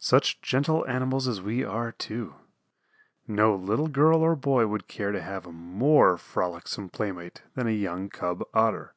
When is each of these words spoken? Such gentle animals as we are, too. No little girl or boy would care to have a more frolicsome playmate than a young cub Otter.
Such 0.00 0.40
gentle 0.40 0.86
animals 0.88 1.28
as 1.28 1.42
we 1.42 1.62
are, 1.62 1.92
too. 1.92 2.36
No 3.26 3.54
little 3.54 3.88
girl 3.88 4.20
or 4.22 4.34
boy 4.34 4.66
would 4.66 4.88
care 4.88 5.12
to 5.12 5.20
have 5.20 5.44
a 5.44 5.52
more 5.52 6.16
frolicsome 6.16 6.88
playmate 6.88 7.42
than 7.54 7.66
a 7.66 7.72
young 7.72 8.08
cub 8.08 8.42
Otter. 8.54 8.94